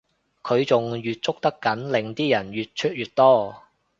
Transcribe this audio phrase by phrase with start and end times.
[0.41, 3.61] 佢仲越捉得緊令啲人越出越多